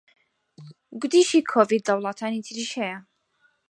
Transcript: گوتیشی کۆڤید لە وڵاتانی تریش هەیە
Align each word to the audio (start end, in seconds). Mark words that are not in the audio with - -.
گوتیشی 0.99 1.39
کۆڤید 1.51 1.83
لە 1.87 1.93
وڵاتانی 1.97 2.45
تریش 2.47 2.71
هەیە 2.81 2.99